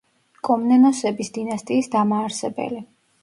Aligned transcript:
კომნენოსების 0.47 1.29
დინასტიის 1.37 1.91
დამაარსებელი. 1.97 2.81